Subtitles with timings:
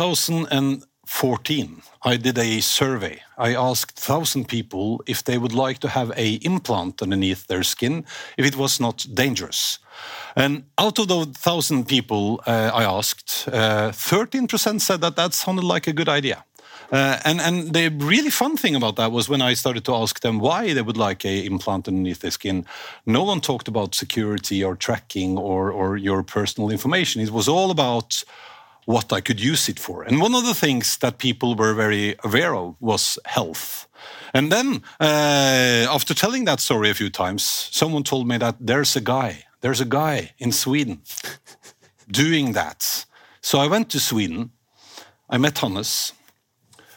[0.00, 3.20] 2014, I did a survey.
[3.36, 8.06] I asked 1,000 people if they would like to have a implant underneath their skin
[8.38, 9.78] if it was not dangerous.
[10.34, 15.64] And out of those 1,000 people uh, I asked, 13% uh, said that that sounded
[15.64, 16.44] like a good idea.
[16.90, 20.20] Uh, and and the really fun thing about that was when I started to ask
[20.20, 22.64] them why they would like a implant underneath their skin.
[23.04, 27.22] No one talked about security or tracking or or your personal information.
[27.22, 28.24] It was all about
[28.86, 30.02] what I could use it for.
[30.02, 33.88] And one of the things that people were very aware of was health.
[34.32, 38.96] And then, uh, after telling that story a few times, someone told me that there's
[38.96, 41.02] a guy, there's a guy in Sweden
[42.10, 43.06] doing that.
[43.40, 44.50] So I went to Sweden.
[45.28, 46.12] I met Hannes.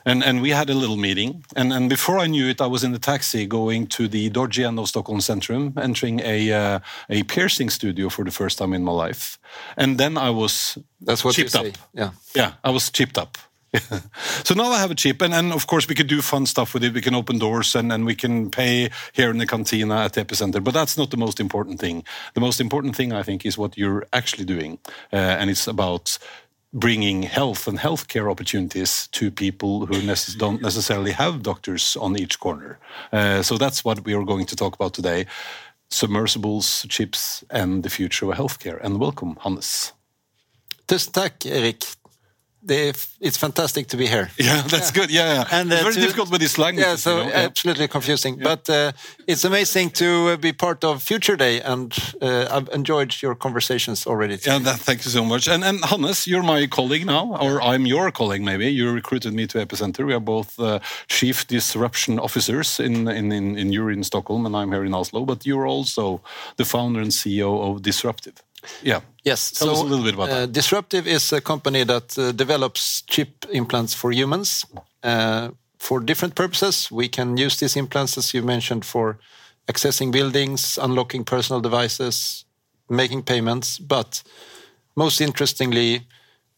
[0.05, 1.45] And, and we had a little meeting.
[1.55, 4.63] And, and before I knew it, I was in the taxi going to the dodgy
[4.63, 8.83] end of Stockholm Centrum, entering a, uh, a piercing studio for the first time in
[8.83, 9.39] my life.
[9.77, 11.65] And then I was That's what chipped you up.
[11.65, 11.73] Say.
[11.93, 12.11] Yeah.
[12.35, 13.37] Yeah, I was chipped up.
[14.43, 16.73] so now I have a chip, and, and of course we could do fun stuff
[16.73, 16.93] with it.
[16.93, 20.23] We can open doors and, and we can pay here in the cantina at the
[20.23, 20.63] epicenter.
[20.63, 22.03] But that's not the most important thing.
[22.35, 24.77] The most important thing I think is what you're actually doing,
[25.11, 26.17] uh, and it's about
[26.73, 32.39] bringing health and healthcare opportunities to people who nece don't necessarily have doctors on each
[32.39, 32.79] corner.
[33.11, 35.25] Uh, so that's what we are going to talk about today
[35.89, 38.79] submersibles, chips, and the future of healthcare.
[38.83, 39.93] And welcome, Hannes.
[40.87, 41.85] Tusen tack, Erik
[42.67, 44.29] it's fantastic to be here.
[44.37, 45.01] Yeah, that's yeah.
[45.01, 45.11] good.
[45.11, 45.59] Yeah, yeah.
[45.59, 46.85] and uh, very to, difficult with this language.
[46.85, 47.33] Yeah, so you know?
[47.33, 48.37] absolutely confusing.
[48.37, 48.43] Yeah.
[48.43, 48.91] But uh,
[49.27, 54.05] it's amazing to uh, be part of Future Day, and uh, I've enjoyed your conversations
[54.05, 54.37] already.
[54.37, 54.51] Today.
[54.51, 55.47] Yeah, that, thank you so much.
[55.47, 58.43] And and Hannes, you're my colleague now, or I'm your colleague.
[58.43, 60.05] Maybe you recruited me to Epicenter.
[60.05, 64.55] We are both uh, chief disruption officers in in in, in you're in Stockholm, and
[64.55, 65.25] I'm here in Oslo.
[65.25, 66.21] But you're also
[66.57, 68.43] the founder and CEO of Disruptive.
[68.81, 69.01] Yeah.
[69.23, 69.51] Yes.
[69.51, 70.51] Tell so, us a little bit about uh, that.
[70.51, 74.65] Disruptive is a company that uh, develops chip implants for humans
[75.03, 76.91] uh, for different purposes.
[76.91, 79.17] We can use these implants, as you mentioned, for
[79.67, 82.45] accessing buildings, unlocking personal devices,
[82.89, 84.23] making payments, but
[84.95, 86.01] most interestingly,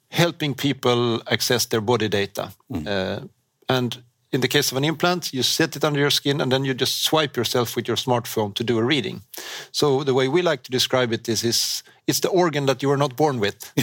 [0.10, 2.52] helping people access their body data.
[2.72, 3.30] Mm.
[3.68, 6.66] and in the case of an implant, you set it under your skin and then
[6.66, 9.22] you just swipe yourself with your smartphone to do a reading.
[9.72, 12.90] So the way we like to describe it is, is it's the organ that you
[12.90, 13.72] were not born with.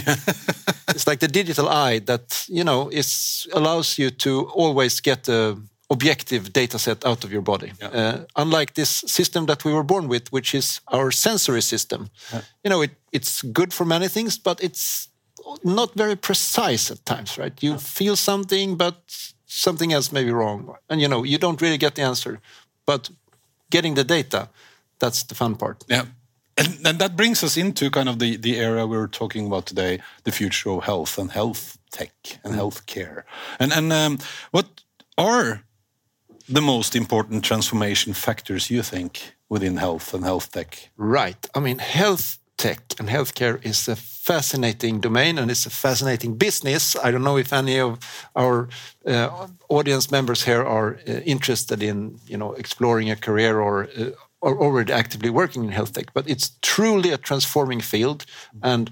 [0.89, 5.57] it's like the digital eye that you know is allows you to always get a
[5.89, 7.71] objective data set out of your body.
[7.79, 7.87] Yeah.
[7.87, 12.09] Uh, unlike this system that we were born with, which is our sensory system.
[12.31, 12.41] Yeah.
[12.63, 15.09] You know, it, it's good for many things, but it's
[15.63, 17.63] not very precise at times, right?
[17.63, 17.77] You yeah.
[17.77, 18.95] feel something, but
[19.45, 20.75] something else may be wrong.
[20.89, 22.39] And you know, you don't really get the answer.
[22.85, 23.09] But
[23.69, 24.49] getting the data,
[25.03, 25.83] that's the fun part.
[25.87, 26.05] Yeah.
[26.55, 29.99] And, and that brings us into kind of the, the area we're talking about today,
[30.23, 32.55] the future of health and health tech and mm.
[32.55, 33.25] health care.
[33.59, 34.19] And, and um,
[34.51, 34.67] what
[35.17, 35.63] are
[36.47, 40.89] the most important transformation factors you think within health and health tech?
[40.95, 41.49] Right.
[41.55, 46.95] I mean, health tech and healthcare is a fascinating domain and it's a fascinating business.
[46.95, 47.97] I don't know if any of
[48.35, 48.69] our
[49.05, 54.11] uh, audience members here are uh, interested in, you know, exploring a career or uh,
[54.43, 58.25] are already actively working in health tech, but it's truly a transforming field.
[58.61, 58.91] And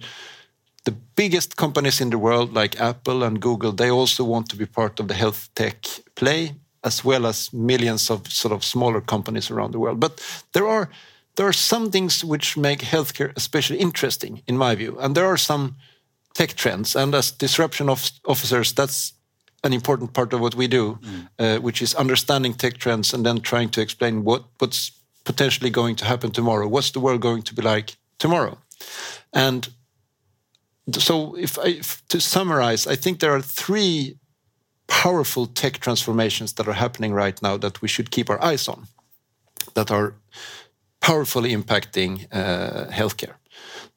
[0.83, 4.65] the biggest companies in the world, like Apple and Google, they also want to be
[4.65, 5.85] part of the health tech
[6.15, 6.53] play,
[6.83, 9.99] as well as millions of sort of smaller companies around the world.
[9.99, 10.21] But
[10.53, 10.89] there are
[11.35, 15.37] there are some things which make healthcare especially interesting, in my view, and there are
[15.37, 15.75] some
[16.33, 16.95] tech trends.
[16.95, 19.13] And as disruption of officers, that's
[19.63, 21.27] an important part of what we do, mm.
[21.39, 24.91] uh, which is understanding tech trends and then trying to explain what what's
[25.23, 26.67] potentially going to happen tomorrow?
[26.67, 28.57] What's the world going to be like tomorrow?
[29.33, 29.69] And
[30.97, 34.17] so, if, I, if to summarize, I think there are three
[34.87, 38.87] powerful tech transformations that are happening right now that we should keep our eyes on,
[39.73, 40.13] that are
[40.99, 43.35] powerfully impacting uh, healthcare.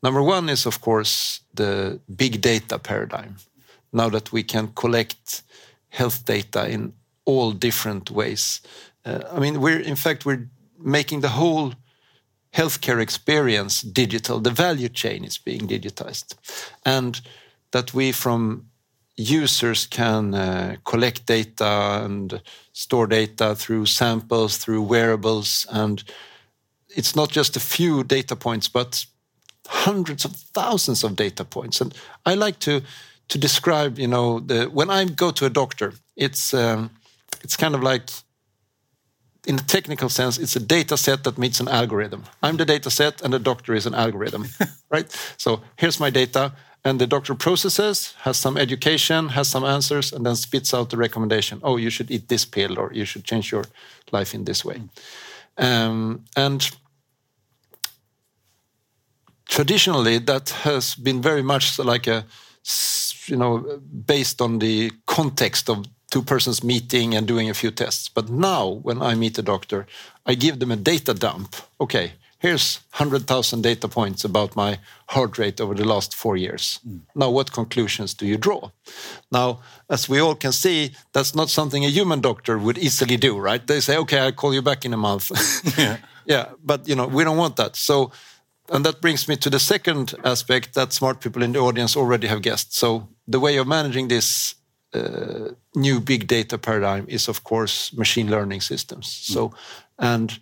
[0.03, 3.37] Number one is, of course, the big data paradigm.
[3.93, 5.43] Now that we can collect
[5.89, 6.93] health data in
[7.25, 8.61] all different ways.
[9.05, 10.49] Uh, I mean, we're in fact we're
[10.85, 11.73] making the whole
[12.55, 14.41] healthcare experience digital.
[14.41, 16.35] The value chain is being digitized.
[16.85, 17.21] And
[17.73, 18.67] that we, from
[19.17, 22.41] users, can uh, collect data and
[22.73, 25.67] store data through samples, through wearables.
[25.71, 26.05] And
[26.89, 29.05] it's not just a few data points, but
[29.67, 31.81] hundreds of thousands of data points.
[31.81, 31.95] And
[32.27, 32.83] I like to
[33.29, 36.91] to describe, you know, the, when I go to a doctor, it's um,
[37.43, 38.11] it's kind of like
[39.47, 42.25] in a technical sense, it's a data set that meets an algorithm.
[42.43, 44.47] I'm the data set, and the doctor is an algorithm,
[44.91, 45.11] right?
[45.37, 46.53] So here's my data,
[46.85, 50.97] and the doctor processes, has some education, has some answers, and then spits out the
[50.97, 51.61] recommendation.
[51.63, 53.65] Oh, you should eat this pill, or you should change your
[54.13, 54.83] life in this way.
[55.57, 56.71] Um, and
[59.49, 62.25] traditionally, that has been very much like a,
[63.27, 68.09] you know, based on the context of two persons meeting and doing a few tests.
[68.09, 69.85] But now, when I meet a doctor,
[70.25, 71.57] I give them a data dump.
[71.81, 74.79] Okay, here's 100,000 data points about my
[75.09, 76.79] heart rate over the last four years.
[76.87, 77.01] Mm.
[77.17, 78.71] Now, what conclusions do you draw?
[79.33, 79.59] Now,
[79.91, 83.67] as we all can see, that's not something a human doctor would easily do, right?
[83.67, 85.33] They say, okay, I'll call you back in a month.
[85.79, 85.97] yeah.
[86.27, 87.75] yeah, but you know, we don't want that.
[87.75, 88.13] So,
[88.69, 92.29] and that brings me to the second aspect that smart people in the audience already
[92.29, 92.73] have guessed.
[92.73, 94.55] So, the way of managing this
[94.95, 99.07] uh, new big data paradigm is, of course, machine learning systems.
[99.07, 99.33] Mm.
[99.33, 99.55] So,
[99.99, 100.39] and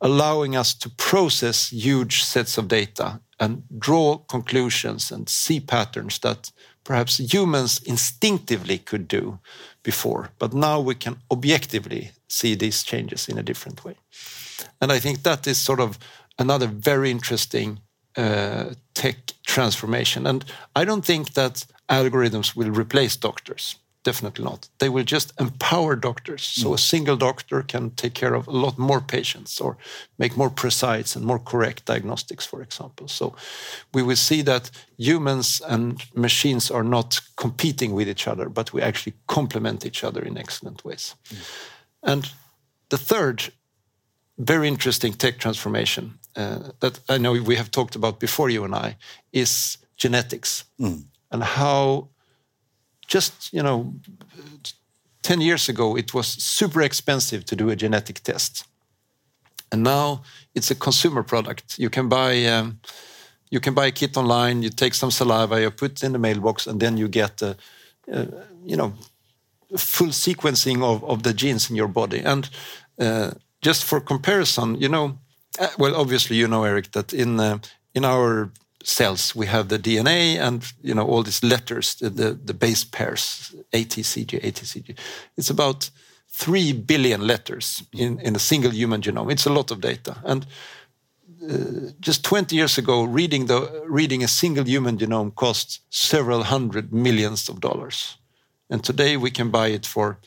[0.00, 6.50] allowing us to process huge sets of data and draw conclusions and see patterns that
[6.84, 9.38] perhaps humans instinctively could do
[9.82, 10.30] before.
[10.38, 13.96] But now we can objectively see these changes in a different way.
[14.80, 15.98] And I think that is sort of
[16.38, 17.80] another very interesting
[18.16, 20.26] uh, tech transformation.
[20.26, 20.44] And
[20.76, 23.76] I don't think that algorithms will replace doctors.
[24.04, 24.68] Definitely not.
[24.78, 26.42] They will just empower doctors.
[26.42, 26.74] So mm.
[26.74, 29.76] a single doctor can take care of a lot more patients or
[30.18, 33.06] make more precise and more correct diagnostics, for example.
[33.08, 33.36] So
[33.94, 38.82] we will see that humans and machines are not competing with each other, but we
[38.82, 41.14] actually complement each other in excellent ways.
[41.28, 41.36] Mm.
[42.02, 42.32] And
[42.88, 43.52] the third
[44.38, 48.74] very interesting tech transformation uh, that I know we have talked about before, you and
[48.74, 48.96] I,
[49.32, 51.04] is genetics mm.
[51.30, 52.08] and how
[53.12, 53.94] just you know
[55.22, 58.66] 10 years ago it was super expensive to do a genetic test.
[59.70, 60.22] And now
[60.54, 61.78] it's a consumer product.
[61.78, 62.80] You can buy um,
[63.50, 66.18] you can buy a kit online you take some saliva you put it in the
[66.18, 67.56] mailbox and then you get a,
[68.12, 68.26] uh,
[68.64, 68.92] you know
[69.76, 72.20] full sequencing of, of the genes in your body.
[72.20, 72.48] And
[72.98, 73.30] uh,
[73.60, 75.18] just for comparison you know
[75.58, 77.58] uh, well obviously you know eric that in uh,
[77.94, 78.50] in our
[78.84, 83.54] cells we have the DNA and you know all these letters, the, the, base pairs,
[83.72, 84.98] ATCG, ATCG.
[85.36, 85.90] It's about
[86.28, 89.30] three billion letters in, in a single human genome.
[89.30, 90.16] It's a lot of data.
[90.24, 90.46] And
[91.42, 96.92] uh, just 20 years ago, reading, the, reading a single human genome cost several hundred
[96.92, 98.16] millions of dollars.
[98.70, 100.18] And today we can buy it for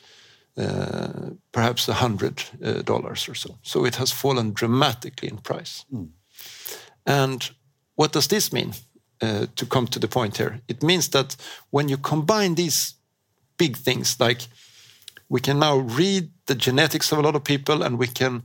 [0.56, 3.58] uh, perhaps a hundred uh, dollars or so.
[3.62, 5.84] So it has fallen dramatically in price.
[5.92, 6.10] Mm.
[7.04, 7.50] And
[7.96, 8.72] what does this mean?
[9.22, 11.36] Uh, to come to the point here, it means that
[11.70, 12.96] when you combine these
[13.56, 14.42] big things, like
[15.30, 18.42] we can now read the genetics of a lot of people, and we can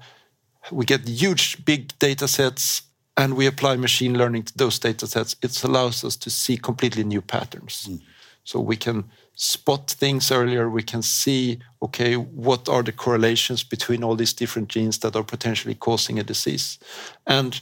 [0.71, 2.83] we get huge big data sets,
[3.17, 5.35] and we apply machine learning to those data sets.
[5.41, 7.87] It allows us to see completely new patterns.
[7.89, 8.01] Mm.
[8.43, 9.03] So we can
[9.35, 10.69] spot things earlier.
[10.69, 15.23] We can see, okay, what are the correlations between all these different genes that are
[15.23, 16.79] potentially causing a disease,
[17.27, 17.59] and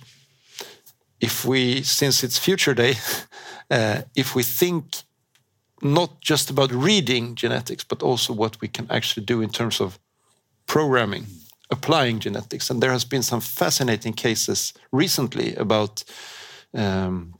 [1.19, 2.95] if we, since it's future day,
[3.71, 5.03] uh, if we think
[5.81, 9.99] not just about reading genetics, but also what we can actually do in terms of
[10.67, 11.25] programming,
[11.69, 12.69] applying genetics.
[12.69, 16.03] And there has been some fascinating cases recently about
[16.73, 17.35] um,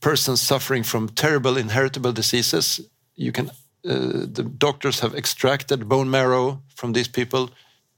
[0.00, 2.80] persons suffering from terrible inheritable diseases.
[3.14, 3.48] You can,
[3.88, 7.50] uh, the doctors have extracted bone marrow from these people,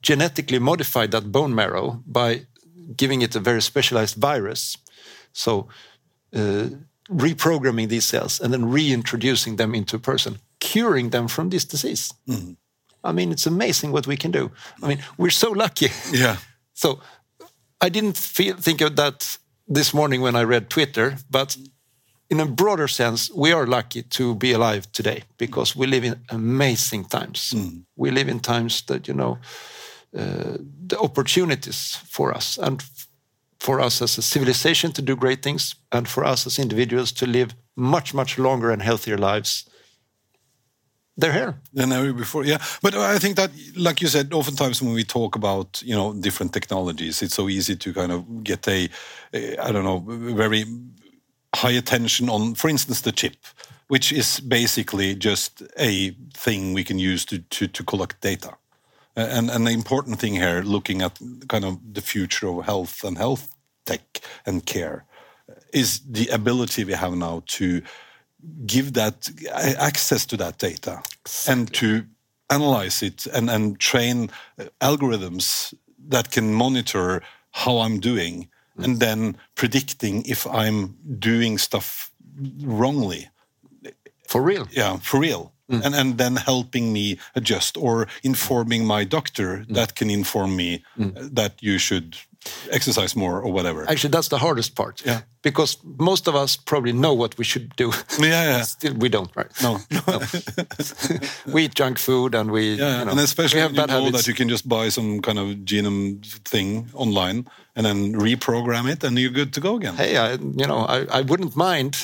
[0.03, 2.47] genetically modified that bone marrow by
[2.97, 4.77] giving it a very specialized virus.
[5.33, 5.69] So
[6.35, 6.69] uh,
[7.11, 12.13] reprogramming these cells and then reintroducing them into a person, curing them from this disease.
[12.29, 12.57] Mm.
[13.05, 14.51] I mean, it's amazing what we can do.
[14.83, 15.89] I mean, we're so lucky.
[16.13, 16.37] Yeah.
[16.73, 17.01] so
[17.81, 21.57] I didn't feel, think of that this morning when I read Twitter, but
[22.31, 26.21] in a broader sense, we are lucky to be alive today because we live in
[26.31, 27.53] amazing times.
[27.55, 27.85] Mm.
[27.97, 29.39] We live in times that, you know,
[30.13, 32.83] the opportunities for us and
[33.59, 37.27] for us as a civilization to do great things and for us as individuals to
[37.27, 39.65] live much much longer and healthier lives
[41.17, 41.55] they're here.
[41.75, 42.59] Than ever before yeah.
[42.83, 46.53] But i think that like you said oftentimes when we talk about you know different
[46.53, 48.89] technologies it's so easy to kind of get a,
[49.33, 50.01] a i don't know
[50.35, 50.65] very
[51.55, 53.37] high attention on for instance the chip
[53.89, 58.57] which is basically just a thing we can use to to, to collect data
[59.17, 63.19] and, and the important thing here, looking at kind of the future of health and
[63.19, 63.55] health
[63.85, 65.05] tech and care,
[65.73, 67.83] is the ability we have now to
[68.67, 69.31] give that
[69.79, 71.53] access to that data exactly.
[71.53, 72.05] and to
[72.51, 74.31] analyze it and, and train
[74.81, 75.75] algorithms
[76.09, 78.85] that can monitor how I'm doing mm.
[78.85, 82.11] and then predicting if I'm doing stuff
[82.61, 83.29] wrongly.
[84.27, 84.67] For real?
[84.71, 85.53] Yeah, for real.
[85.73, 85.85] Mm.
[85.85, 89.75] And, and then helping me adjust or informing my doctor mm.
[89.75, 91.35] that can inform me mm.
[91.35, 92.17] that you should
[92.71, 93.89] exercise more or whatever.
[93.89, 95.03] Actually, that's the hardest part.
[95.05, 95.23] Yeah.
[95.43, 97.93] Because most of us probably know what we should do.
[98.19, 98.63] Yeah, yeah.
[98.77, 99.51] Still, we don't, right?
[99.63, 99.79] No.
[99.91, 100.21] no.
[101.53, 102.75] we eat junk food and we.
[102.75, 104.19] Yeah, you know, and especially we have bad you know habits.
[104.19, 109.03] that you can just buy some kind of genome thing online and then reprogram it,
[109.03, 109.95] and you're good to go again.
[109.95, 111.95] Hey, I, you know, I, I wouldn't mind.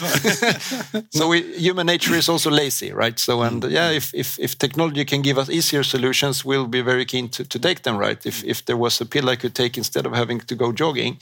[1.10, 3.18] so we, human nature is also lazy, right?
[3.18, 3.70] So, and mm.
[3.70, 7.44] yeah, if, if, if technology can give us easier solutions, we'll be very keen to,
[7.44, 8.24] to take them, right?
[8.24, 11.18] If, if there was a pill I could take instead of having to go jogging,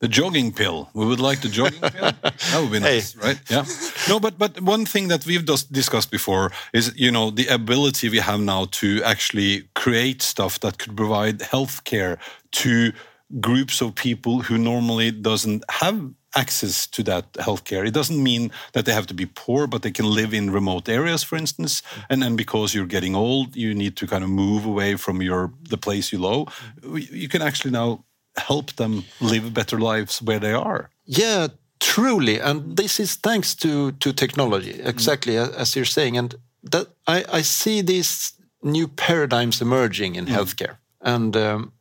[0.00, 0.88] the jogging pill.
[0.94, 2.12] We would like the jogging pill.
[2.22, 3.20] That would be nice, hey.
[3.26, 3.40] right?
[3.50, 3.64] Yeah.
[4.08, 8.08] No, but but one thing that we've just discussed before is you know the ability
[8.08, 12.18] we have now to actually create stuff that could provide healthcare
[12.52, 12.92] to
[13.40, 15.96] groups of people who normally doesn't have
[16.34, 17.86] access to that healthcare.
[17.86, 20.88] It doesn't mean that they have to be poor, but they can live in remote
[20.88, 21.82] areas, for instance.
[22.08, 25.52] And then because you're getting old, you need to kind of move away from your
[25.70, 26.48] the place you love.
[26.82, 28.04] You can actually now
[28.36, 30.90] help them live better lives where they are.
[31.04, 31.48] Yeah,
[31.80, 32.40] truly.
[32.40, 35.54] And this is thanks to to technology, exactly mm.
[35.56, 36.18] as you're saying.
[36.18, 36.34] And
[36.70, 40.34] that I, I see these new paradigms emerging in mm.
[40.34, 40.76] healthcare.
[41.00, 41.72] And um,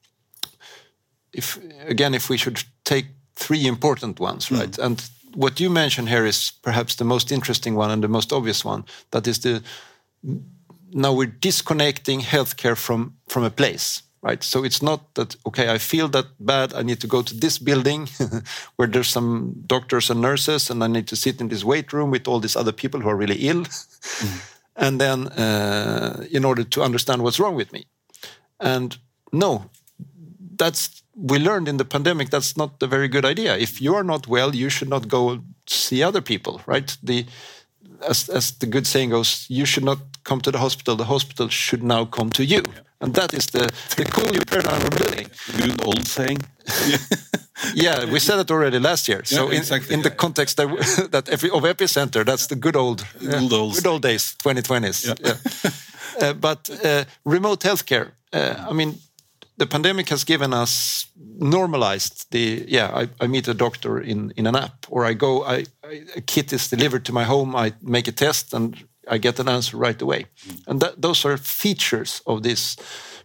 [1.32, 3.06] if again, if we should take
[3.36, 4.56] three important ones, hmm.
[4.56, 4.72] right?
[4.72, 4.86] Mm.
[4.86, 8.66] And what you mentioned here is perhaps the most interesting one and the most obvious
[8.66, 8.84] one.
[9.10, 9.62] That is the
[10.94, 14.44] now we're disconnecting healthcare from from a place, right?
[14.44, 17.60] So it's not that okay, I feel that bad, I need to go to this
[17.60, 18.10] building
[18.76, 22.12] where there's some doctors and nurses, and I need to sit in this wait room
[22.12, 24.42] with all these other people who are really ill, mm.
[24.76, 27.86] and then uh, in order to understand what's wrong with me,
[28.60, 28.98] and
[29.32, 29.70] no,
[30.58, 33.58] that's we learned in the pandemic that's not a very good idea.
[33.58, 36.98] If you are not well, you should not go see other people, right?
[37.04, 37.26] The
[38.08, 40.96] as, as the good saying goes, you should not come to the hospital.
[40.96, 42.82] The hospital should now come to you, yeah.
[43.02, 45.28] and that is the the cool new paradigm we're building.
[45.58, 46.40] Good old saying.
[47.74, 49.24] yeah, we said it already last year.
[49.26, 50.10] So in, exactly, in yeah.
[50.10, 50.68] the context that,
[51.12, 55.06] that every, of epicenter, that's the good old good, old, good old days, 2020s.
[55.06, 56.28] Yeah.
[56.30, 58.12] uh, but uh, remote healthcare.
[58.32, 58.98] Uh, I mean,
[59.58, 61.08] the pandemic has given us
[61.40, 65.44] normalized the yeah I, I, meet a doctor in in an app or I go
[65.44, 68.76] I, I, a kit is delivered to my home I make a test and
[69.08, 70.68] I get an answer right away mm.
[70.68, 72.78] and that, those are features of this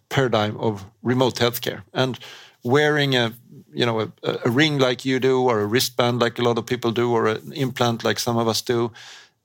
[0.08, 2.18] paradigm of remote healthcare and
[2.62, 3.32] wearing a
[3.72, 6.66] you know a, a ring like you do or a wristband like a lot of
[6.66, 8.90] people do or an implant like some of us do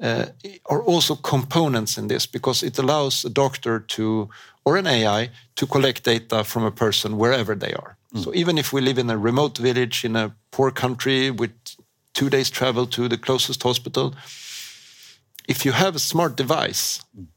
[0.02, 0.26] uh,
[0.66, 4.30] are also components in this because it allows a doctor to
[4.66, 7.98] or an AI to collect data from a person wherever they are.
[8.14, 8.24] Mm.
[8.24, 11.52] So even if we live in a remote village in a poor country with
[12.14, 14.14] two days travel to the closest hospital,
[15.48, 17.28] if you have a smart device, mm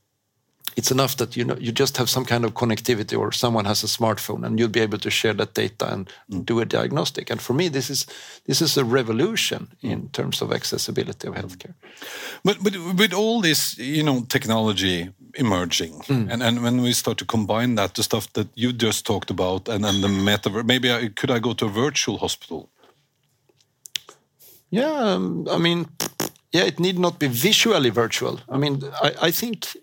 [0.77, 3.83] it's enough that you know you just have some kind of connectivity or someone has
[3.83, 6.45] a smartphone and you'll be able to share that data and mm.
[6.45, 8.07] do a diagnostic and for me this is
[8.45, 9.91] this is a revolution mm.
[9.91, 11.75] in terms of accessibility of healthcare
[12.45, 16.31] but but with all this you know technology emerging mm.
[16.31, 19.69] and and when we start to combine that the stuff that you just talked about
[19.69, 22.71] and then the metaverse maybe I, could i go to a virtual hospital
[24.71, 25.87] yeah um, i mean
[26.53, 29.77] yeah it need not be visually virtual i mean i, I think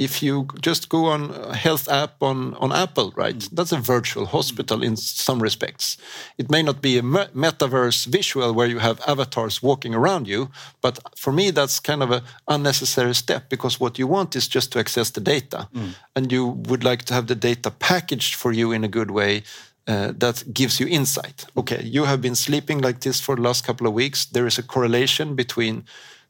[0.00, 3.50] if you just go on a health app on, on Apple, right, mm.
[3.52, 5.98] that's a virtual hospital in some respects.
[6.38, 10.98] It may not be a metaverse visual where you have avatars walking around you, but
[11.16, 14.78] for me, that's kind of an unnecessary step because what you want is just to
[14.78, 15.68] access the data.
[15.74, 15.94] Mm.
[16.16, 19.42] And you would like to have the data packaged for you in a good way
[19.86, 21.44] uh, that gives you insight.
[21.58, 24.24] Okay, you have been sleeping like this for the last couple of weeks.
[24.24, 25.84] There is a correlation between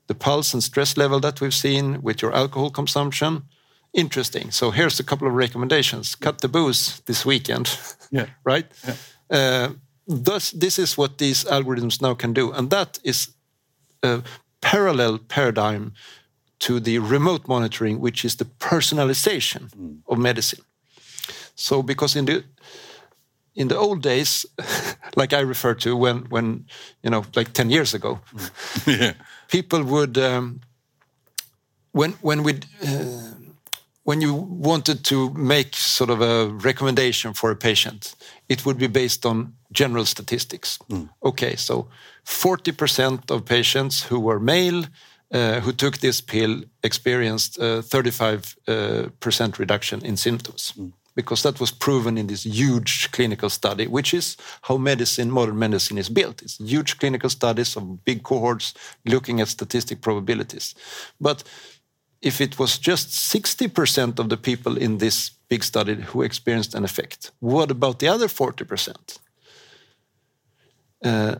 [0.08, 3.44] the pulse and stress level that we've seen with your alcohol consumption
[3.92, 4.50] interesting.
[4.50, 6.14] So here's a couple of recommendations.
[6.14, 7.78] Cut the booze this weekend.
[8.12, 8.26] Yeah.
[8.44, 8.66] right?
[8.84, 8.96] Yeah.
[9.30, 9.68] Uh,
[10.04, 12.50] thus, this is what these algorithms now can do.
[12.50, 13.28] And that is
[14.02, 14.22] a
[14.60, 15.92] parallel paradigm
[16.58, 19.98] to the remote monitoring, which is the personalization mm.
[20.06, 20.64] of medicine.
[21.54, 22.44] So because in the
[23.54, 24.46] in the old days,
[25.16, 26.66] like I refer to when when
[27.02, 28.18] you know like 10 years ago,
[28.86, 29.12] yeah.
[29.48, 30.60] people would um,
[31.92, 33.34] when when we uh,
[34.04, 38.14] when you wanted to make sort of a recommendation for a patient,
[38.48, 40.78] it would be based on general statistics.
[40.88, 41.08] Mm.
[41.22, 41.88] Okay, so
[42.24, 44.84] 40% of patients who were male
[45.32, 50.72] uh, who took this pill experienced a 35% uh, reduction in symptoms.
[50.76, 50.92] Mm.
[51.14, 55.98] because that was proven in this huge clinical study, which is how medicine, modern medicine
[55.98, 56.40] is built.
[56.40, 60.74] It's huge clinical studies of big cohorts looking at statistic probabilities.
[61.20, 61.42] But
[62.22, 66.84] if it was just 60% of the people in this big study who experienced an
[66.84, 69.18] effect, what about the other 40%?
[71.04, 71.36] Uh,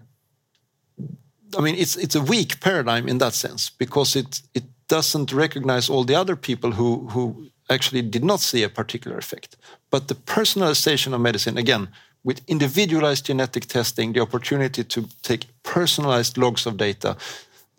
[1.58, 5.92] I mean, it's it's a weak paradigm in that sense because it it doesn't recognize
[5.92, 9.56] all the other people who who actually did not see a particular effect.
[9.90, 11.88] But the personalization of medicine, again,
[12.25, 17.16] with individualized genetic testing, the opportunity to take personalized logs of data.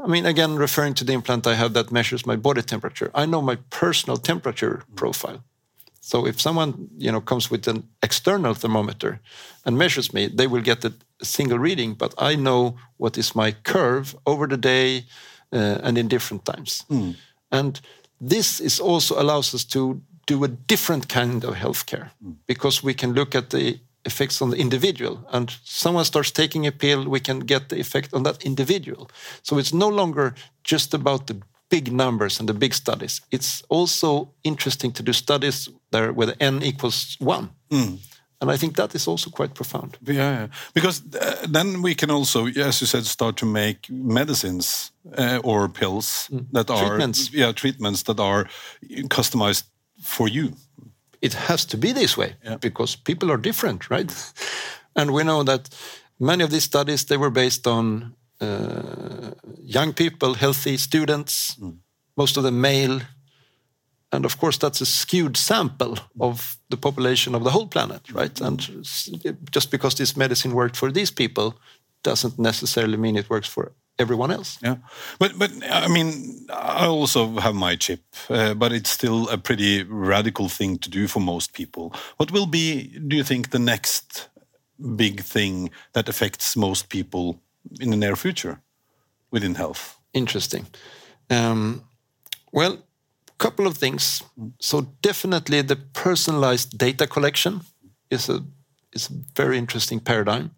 [0.04, 3.26] I mean, again, referring to the implant I have that measures my body temperature, I
[3.26, 5.44] know my personal temperature profile.
[6.02, 9.20] So if someone you know comes with an external thermometer
[9.66, 13.52] and measures me, they will get a single reading, but I know what is my
[13.52, 15.06] curve over the day
[15.54, 16.84] uh, and in different times.
[16.90, 17.16] Mm.
[17.52, 17.82] And
[18.20, 22.36] this is also allows us to do a different kind of healthcare mm.
[22.48, 26.72] because we can look at the effects on the individual and someone starts taking a
[26.72, 29.10] pill we can get the effect on that individual
[29.42, 34.34] so it's no longer just about the big numbers and the big studies it's also
[34.44, 37.98] interesting to do studies there where the n equals one mm.
[38.42, 39.98] And I think that is also quite profound.
[40.02, 45.40] Yeah, because uh, then we can also, as you said, start to make medicines uh,
[45.44, 46.46] or pills mm.
[46.52, 47.32] that are treatments.
[47.32, 48.50] Yeah, treatments that are
[49.10, 49.66] customized
[50.02, 50.54] for you.
[51.22, 52.58] It has to be this way yeah.
[52.58, 54.34] because people are different, right?
[54.96, 55.70] and we know that
[56.20, 61.78] many of these studies they were based on uh, young people, healthy students, mm.
[62.16, 63.02] most of them male
[64.12, 68.42] and of course that's a skewed sample of the population of the whole planet right
[68.42, 68.60] and
[69.52, 71.54] just because this medicine worked for these people
[72.04, 74.58] doesn't necessarily mean it works for everyone else.
[74.62, 74.78] Yeah.
[75.20, 79.84] But but i mean i also have my chip uh, but it's still a pretty
[79.84, 81.94] radical thing to do for most people.
[82.18, 84.30] What will be do you think the next
[84.96, 87.40] big thing that affects most people
[87.80, 88.62] in the near future
[89.32, 89.98] within health?
[90.14, 90.66] Interesting.
[91.30, 91.84] Um,
[92.52, 92.78] well
[93.42, 94.24] couple of things.
[94.60, 97.62] So definitely the personalized data collection
[98.10, 98.40] is a
[98.94, 100.52] is a very interesting paradigm.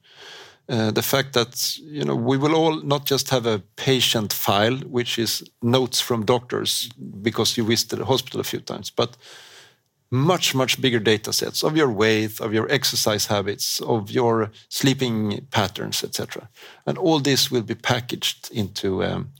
[0.70, 4.78] Uh, the fact that you know we will all not just have a patient file,
[4.78, 6.90] which is notes from doctors
[7.22, 9.18] because you visited the hospital a few times, but
[10.10, 15.48] much much bigger data sets of your weight, of your exercise habits, of your sleeping
[15.50, 16.48] patterns, etc.
[16.86, 19.32] And all this will be packaged into um,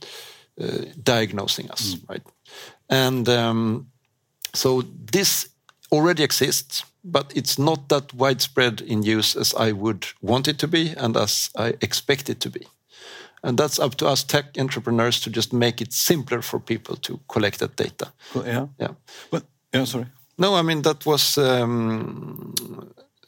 [0.60, 2.08] uh, diagnosing us, mm.
[2.08, 2.22] right?
[2.90, 3.86] And um,
[4.52, 5.48] so this
[5.90, 10.68] already exists, but it's not that widespread in use as I would want it to
[10.68, 12.66] be and as I expect it to be.
[13.42, 17.20] And that's up to us tech entrepreneurs to just make it simpler for people to
[17.28, 18.10] collect that data.
[18.34, 18.66] Well, yeah.
[18.78, 18.94] Yeah.
[19.30, 20.06] But yeah, sorry.
[20.38, 22.54] No, I mean that was um,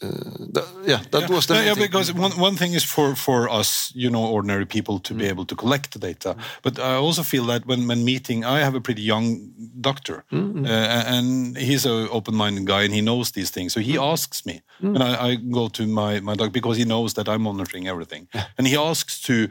[0.03, 0.09] uh,
[0.53, 1.35] that, yeah, that yeah.
[1.35, 1.75] was the no, yeah.
[1.75, 5.19] Because one one thing is for for us, you know, ordinary people to mm.
[5.19, 6.43] be able to collect the data, mm.
[6.63, 10.67] but I also feel that when when meeting, I have a pretty young doctor, mm
[10.67, 13.73] uh, and he's an open-minded guy, and he knows these things.
[13.73, 14.13] So he mm.
[14.13, 14.95] asks me, mm.
[14.95, 18.29] and I, I, go to my my doctor because he knows that I'm monitoring everything,
[18.59, 19.49] and he asks to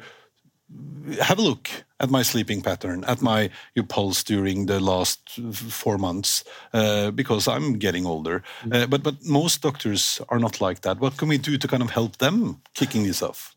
[1.22, 3.50] have a look at my sleeping pattern, at my
[3.88, 8.44] pulse during the last four months, uh, because I'm getting older.
[8.72, 11.00] Uh, but but most doctors are not like that.
[11.00, 13.56] What can we do to kind of help them kicking this off?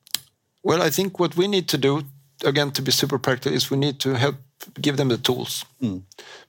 [0.63, 2.03] Well, I think what we need to do,
[2.45, 4.37] again, to be super practical, is we need to help
[4.81, 5.65] give them the tools.
[5.81, 6.03] Mm.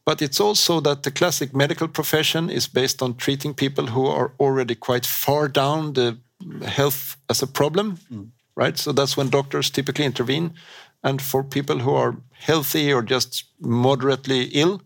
[0.06, 4.32] But it's also that the classic medical profession is based on treating people who are
[4.40, 6.18] already quite far down the
[6.66, 7.98] health as a problem.
[8.12, 8.78] Mm right?
[8.78, 10.54] So that's when doctors typically intervene.
[11.02, 14.82] And for people who are healthy or just moderately ill,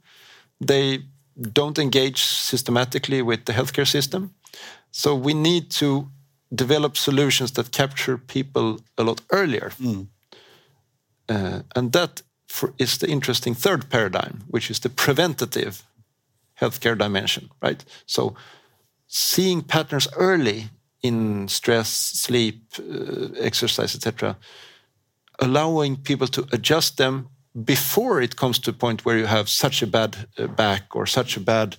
[0.67, 0.99] they
[1.51, 4.35] don't engage systematically with the healthcare system.
[4.91, 6.07] So we need to
[6.53, 9.71] develop solutions that capture people a lot earlier.
[9.79, 10.07] Mm.
[11.27, 15.81] Uh, and that for, is the interesting third paradigm, which is the preventative
[16.61, 17.83] healthcare dimension, right?
[18.05, 18.35] So
[19.07, 20.69] seeing patterns early
[21.03, 24.37] in stress, sleep, uh, exercise, etc.,
[25.39, 27.27] allowing people to adjust them
[27.65, 31.05] before it comes to a point where you have such a bad uh, back or
[31.05, 31.77] such a bad,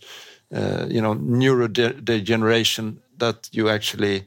[0.55, 4.27] uh, you know, neurodegeneration that you actually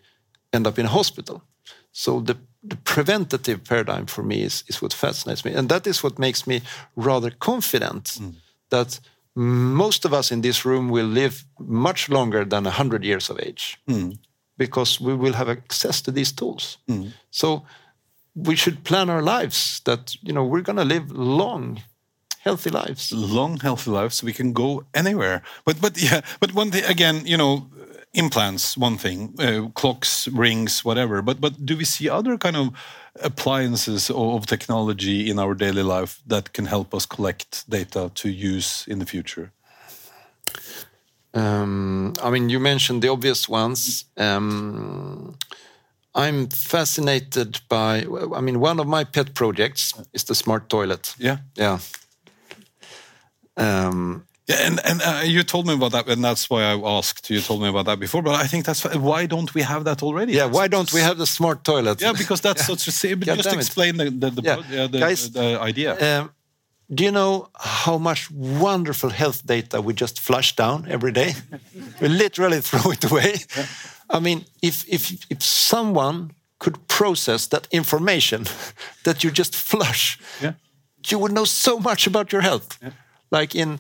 [0.52, 1.44] end up in a hospital.
[1.92, 6.04] So the, the preventative paradigm for me is, is what fascinates me, and that is
[6.04, 6.62] what makes me
[6.96, 8.34] rather confident mm.
[8.70, 9.00] that
[9.36, 13.78] most of us in this room will live much longer than 100 years of age.
[13.88, 14.18] Mm
[14.58, 16.78] because we will have access to these tools.
[16.88, 17.12] Mm.
[17.32, 17.64] So
[18.36, 21.82] we should plan our lives that you know we're going to live long
[22.40, 26.72] healthy lives long healthy lives so we can go anywhere but but yeah but one
[26.72, 27.68] thing again you know
[28.18, 31.22] implants, one thing, uh, clocks, rings, whatever.
[31.22, 32.70] But but do we see other kind of
[33.22, 38.86] appliances of technology in our daily life that can help us collect data to use
[38.88, 39.52] in the future?
[41.34, 44.06] Um, I mean, you mentioned the obvious ones.
[44.18, 45.38] Um,
[46.16, 48.06] I'm fascinated by.
[48.36, 51.14] I mean, one of my pet projects is the smart toilet.
[51.20, 51.80] Yeah, yeah.
[53.56, 57.30] Um, yeah, and and uh, you told me about that, and that's why I asked.
[57.30, 60.02] You told me about that before, but I think that's why don't we have that
[60.02, 60.34] already?
[60.34, 62.02] Yeah, why don't we have the smart toilet?
[62.02, 63.16] Yeah, because that's such a.
[63.16, 64.62] Just explain the the, the, yeah.
[64.72, 66.22] yeah, the, Guys, the idea.
[66.22, 66.32] Um,
[66.94, 71.34] do you know how much wonderful health data we just flush down every day?
[72.02, 73.36] we literally throw it away.
[73.56, 73.66] Yeah.
[74.10, 78.46] I mean, if, if, if someone could process that information
[79.04, 80.54] that you just flush, yeah.
[81.08, 82.78] you would know so much about your health.
[82.82, 82.92] Yeah.
[83.32, 83.80] Like in,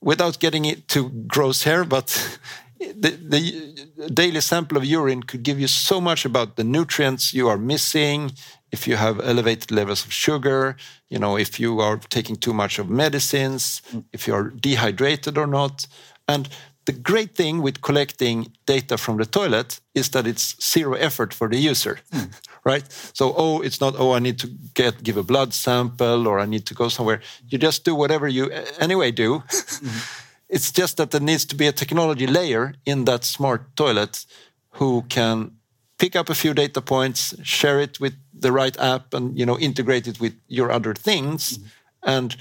[0.00, 2.38] without getting it too gross here, but
[2.78, 7.48] the, the daily sample of urine could give you so much about the nutrients you
[7.48, 8.32] are missing,
[8.72, 10.76] if you have elevated levels of sugar,
[11.08, 14.04] you know, if you are taking too much of medicines, mm.
[14.12, 15.86] if you are dehydrated or not.
[16.28, 16.48] And
[16.86, 21.48] the great thing with collecting data from the toilet is that it's zero effort for
[21.48, 22.32] the user, mm.
[22.64, 22.84] right?
[23.12, 26.46] So, oh, it's not, oh, I need to get give a blood sample or I
[26.46, 27.20] need to go somewhere.
[27.48, 29.42] You just do whatever you anyway do.
[29.48, 30.22] Mm.
[30.48, 34.24] it's just that there needs to be a technology layer in that smart toilet
[34.70, 35.52] who can
[35.98, 39.58] pick up a few data points, share it with the right app, and you know
[39.58, 41.58] integrate it with your other things.
[41.58, 41.70] Mm -hmm.
[42.00, 42.36] And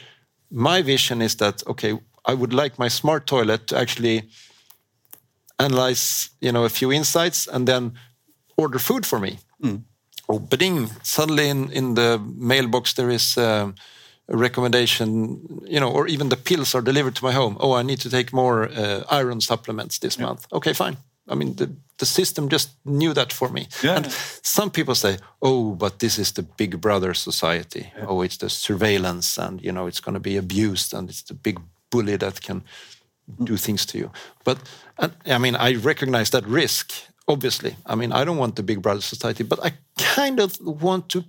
[0.48, 1.91] my vision is that okay,
[2.30, 4.30] I would like my smart toilet to actually
[5.56, 7.98] analyze you know a few insights and then
[8.56, 9.38] order food for me.
[9.58, 9.84] Mm.
[10.26, 13.38] Opening suddenly in in the mailbox there is.
[13.38, 13.74] Um,
[14.28, 17.58] a recommendation, you know, or even the pills are delivered to my home.
[17.60, 20.26] Oh, I need to take more uh, iron supplements this yeah.
[20.26, 20.48] month.
[20.52, 20.98] Okay, fine.
[21.28, 23.68] I mean, the, the system just knew that for me.
[23.84, 23.98] Yeah.
[23.98, 24.12] And
[24.44, 27.92] some people say, "Oh, but this is the Big Brother society.
[27.98, 28.06] Yeah.
[28.08, 31.34] Oh, it's the surveillance, and you know, it's going to be abused, and it's the
[31.34, 31.60] big
[31.90, 32.64] bully that can
[33.44, 34.12] do things to you."
[34.44, 34.58] But
[34.98, 36.92] and, I mean, I recognize that risk.
[37.28, 41.10] Obviously, I mean, I don't want the Big Brother society, but I kind of want
[41.10, 41.24] to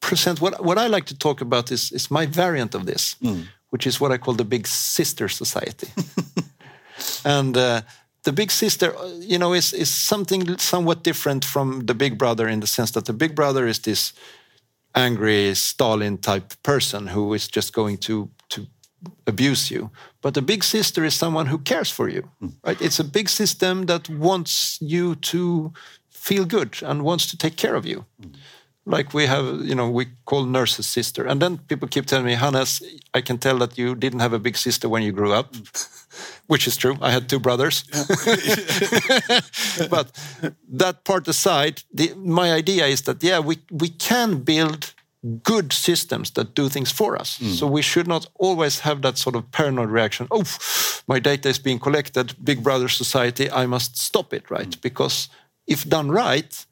[0.00, 3.46] present what what I like to talk about is is my variant of this, mm.
[3.70, 5.88] which is what I call the Big Sister society,
[7.24, 7.56] and.
[7.56, 7.82] Uh,
[8.24, 12.60] the big sister, you know, is is something somewhat different from the big brother in
[12.60, 14.12] the sense that the big brother is this
[14.94, 18.66] angry Stalin type person who is just going to to
[19.26, 19.90] abuse you.
[20.20, 22.22] But the big sister is someone who cares for you.
[22.40, 22.52] Mm.
[22.66, 22.80] Right?
[22.80, 25.72] It's a big system that wants you to
[26.10, 28.04] feel good and wants to take care of you.
[28.20, 28.34] Mm.
[28.84, 31.24] Like we have, you know, we call nurses sister.
[31.24, 32.82] And then people keep telling me, Hannes,
[33.14, 35.54] I can tell that you didn't have a big sister when you grew up.
[36.46, 36.98] Which is true.
[37.00, 37.84] I had two brothers.
[39.90, 40.10] but
[40.68, 44.94] that part aside, the, my idea is that yeah, we we can build
[45.42, 47.38] good systems that do things for us.
[47.38, 47.54] Mm.
[47.54, 50.26] So we should not always have that sort of paranoid reaction.
[50.30, 50.44] Oh,
[51.06, 52.34] my data is being collected.
[52.42, 53.50] Big Brother society.
[53.50, 54.70] I must stop it, right?
[54.70, 54.82] Mm.
[54.82, 55.28] Because
[55.66, 56.66] if done right,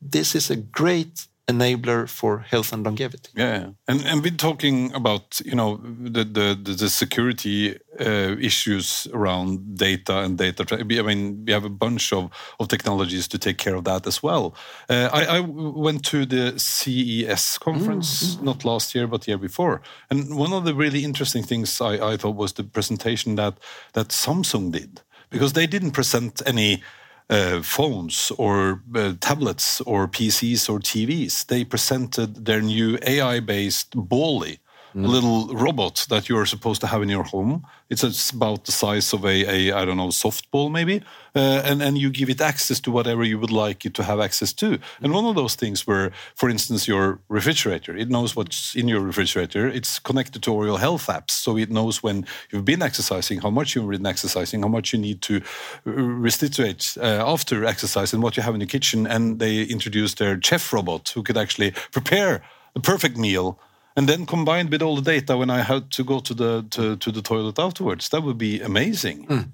[0.00, 3.30] this is a great enabler for health and longevity.
[3.34, 9.78] Yeah, and and we're talking about you know the the the security uh, issues around
[9.78, 10.66] data and data.
[10.72, 14.22] I mean, we have a bunch of of technologies to take care of that as
[14.22, 14.54] well.
[14.88, 18.44] Uh, I, I, went to the CES conference mm -hmm.
[18.44, 19.80] not last year but the year before,
[20.10, 23.54] and one of the really interesting things I, I thought was the presentation that
[23.92, 26.82] that Samsung did because they didn't present any
[27.28, 31.46] uh, phones or uh, tablets or PCs or TVs.
[31.46, 34.58] They presented their new AI based Ballie,
[34.96, 35.06] mm.
[35.06, 37.66] little robot that you're supposed to have in your home.
[37.88, 41.02] It's about the size of a, a I don't know, softball maybe.
[41.34, 44.20] Uh, and, and you give it access to whatever you would like it to have
[44.20, 44.78] access to.
[45.02, 47.94] And one of those things were, for instance, your refrigerator.
[47.94, 49.68] It knows what's in your refrigerator.
[49.68, 51.32] It's connected to your health apps.
[51.32, 54.98] So it knows when you've been exercising, how much you've been exercising, how much you
[54.98, 55.42] need to
[55.84, 59.06] restitute uh, after exercise, and what you have in the kitchen.
[59.06, 63.58] And they introduced their chef robot who could actually prepare the perfect meal
[63.96, 66.96] and then combined with all the data when I had to go to the to,
[66.96, 69.48] to the toilet afterwards, that would be amazing, mm.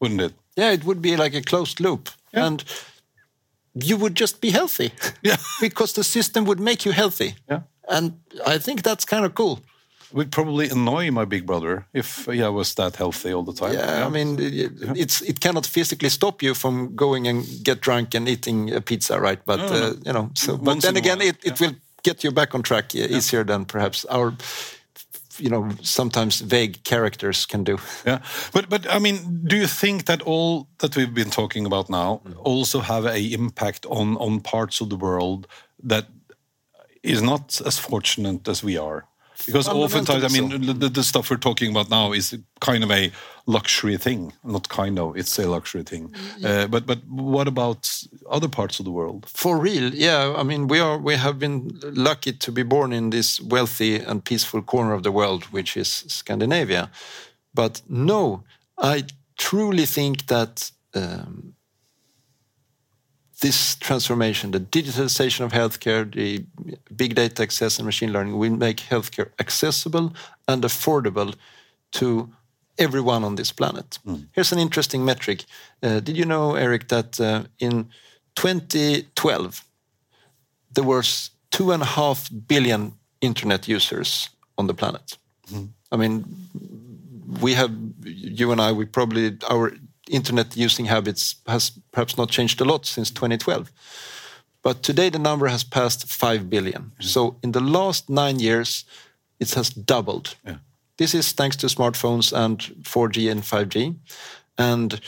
[0.00, 0.32] wouldn't it?
[0.56, 2.46] Yeah, it would be like a closed loop, yeah.
[2.46, 2.64] and
[3.74, 4.90] you would just be healthy.
[5.22, 7.34] Yeah, because the system would make you healthy.
[7.48, 8.12] Yeah, and
[8.46, 9.60] I think that's kind of cool.
[10.10, 13.72] It would probably annoy my big brother if I was that healthy all the time.
[13.72, 14.06] Yeah, yeah.
[14.06, 18.28] I mean, it, it's it cannot physically stop you from going and get drunk and
[18.28, 19.40] eating a pizza, right?
[19.44, 19.86] But no, no, no.
[19.86, 22.94] Uh, you know, so but then again, it, it will get you back on track
[22.94, 24.34] easier than perhaps our
[25.38, 27.78] you know sometimes vague characters can do.
[28.06, 28.18] Yeah,
[28.52, 32.20] but but I mean, do you think that all that we've been talking about now
[32.24, 32.34] mm.
[32.44, 35.46] also have a impact on on parts of the world
[35.88, 36.06] that
[37.02, 39.04] is not as fortunate as we are?
[39.46, 43.10] Because oftentimes, I mean, the, the, stuff we're talking about now is kind of a
[43.46, 44.32] luxury thing.
[44.44, 46.14] Not kind of, it's a luxury thing.
[46.44, 47.90] Uh, but but what about
[48.30, 49.26] other parts of the world?
[49.28, 50.34] For real, yeah.
[50.36, 54.24] I mean, we are we have been lucky to be born in this wealthy and
[54.24, 56.90] peaceful corner of the world, which is Scandinavia.
[57.54, 58.44] But no,
[58.78, 59.04] I
[59.36, 60.70] truly think that.
[60.94, 61.54] Um,
[63.42, 66.44] this transformation, the digitalization of healthcare, the
[66.94, 70.12] big data access and machine learning will make healthcare accessible
[70.46, 71.34] and affordable
[71.90, 72.30] to
[72.78, 73.98] everyone on this planet.
[74.06, 74.28] Mm.
[74.32, 75.44] Here's an interesting metric.
[75.82, 77.88] Uh, did you know, Eric, that uh, in
[78.36, 79.64] 2012
[80.74, 85.18] there was two and a half billion internet users on the planet?
[85.50, 85.68] Mm.
[85.90, 86.24] I mean,
[87.40, 87.72] we have
[88.04, 88.72] you and I.
[88.72, 89.72] We probably our
[90.08, 93.70] internet using habits has perhaps not changed a lot since 2012.
[94.62, 96.92] But today the number has passed 5 billion.
[97.00, 97.04] Mm.
[97.04, 98.84] So in the last nine years,
[99.40, 100.36] it has doubled.
[100.46, 100.56] Yeah.
[100.98, 103.96] This is thanks to smartphones and 4G and 5G.
[104.58, 105.00] And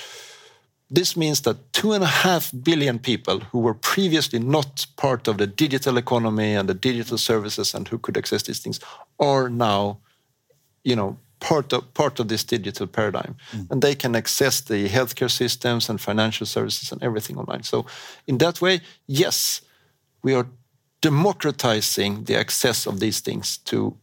[0.91, 5.39] this means that two and a half billion people who were previously not part of
[5.39, 8.81] the digital economy and the digital services and who could access these things
[9.19, 9.99] are now,
[10.83, 13.71] you know, part of part of this digital paradigm, mm.
[13.71, 17.63] and they can access the healthcare systems and financial services and everything online.
[17.63, 17.85] So,
[18.27, 19.61] in that way, yes,
[20.23, 20.47] we are
[21.01, 23.97] democratizing the access of these things to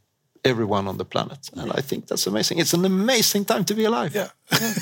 [0.44, 2.60] everyone on the planet, and I think that's amazing.
[2.60, 4.16] It's an amazing time to be alive.
[4.16, 4.30] Yeah.
[4.52, 4.74] yeah.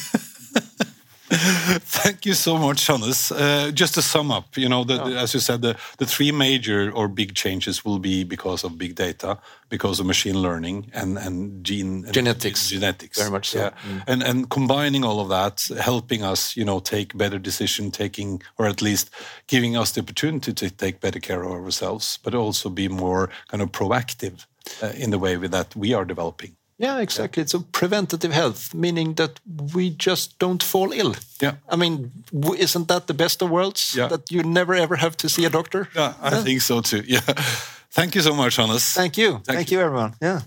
[2.02, 3.32] Thank you so much, Hannes.
[3.32, 5.04] Uh, just to sum up, you know, the, yeah.
[5.04, 8.80] the, as you said, the, the three major or big changes will be because of
[8.80, 9.38] big data,
[9.70, 13.60] because of machine learning and and gene genetics, and genetics, very much so.
[13.60, 13.70] Yeah.
[13.88, 14.04] Mm.
[14.08, 18.66] and and combining all of that, helping us, you know, take better decision taking, or
[18.66, 19.12] at least
[19.46, 23.62] giving us the opportunity to take better care of ourselves, but also be more kind
[23.62, 24.48] of proactive
[24.82, 26.56] uh, in the way that we are developing.
[26.80, 27.42] Yeah, exactly.
[27.42, 27.44] Yeah.
[27.44, 29.40] It's a preventative health, meaning that
[29.76, 31.16] we just don't fall ill.
[31.42, 31.56] Yeah.
[31.68, 32.12] I mean,
[32.58, 33.94] isn't that the best of worlds?
[33.96, 34.08] Yeah.
[34.10, 35.90] That you never ever have to see a doctor?
[35.96, 36.44] Yeah, I yeah.
[36.44, 37.04] think so too.
[37.08, 37.22] Yeah.
[37.92, 38.94] Thank you so much, Hannes.
[38.94, 39.32] Thank you.
[39.32, 39.80] Thank, Thank you.
[39.80, 40.14] you, everyone.
[40.22, 40.42] Yeah.